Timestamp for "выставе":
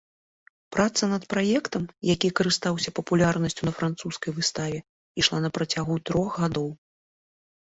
4.39-4.79